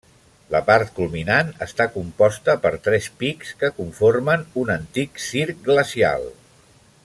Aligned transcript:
La 0.53 0.59
part 0.69 0.87
culminant 0.99 1.51
està 1.65 1.87
composta 1.97 2.55
per 2.63 2.71
tres 2.87 3.11
pics 3.21 3.53
que 3.61 3.71
conformen 3.81 4.47
un 4.63 4.73
antic 4.79 5.23
circ 5.27 5.61
glacial. 5.71 6.31